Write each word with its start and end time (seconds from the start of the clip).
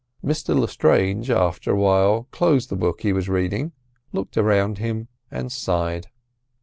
Mr 0.25 0.59
Lestrange 0.59 1.29
after 1.29 1.73
a 1.73 1.75
while 1.75 2.27
closed 2.31 2.69
the 2.69 2.75
book 2.75 3.01
he 3.01 3.13
was 3.13 3.29
reading, 3.29 3.71
looked 4.11 4.35
around 4.35 4.79
him 4.79 5.07
and 5.29 5.51
sighed. 5.51 6.07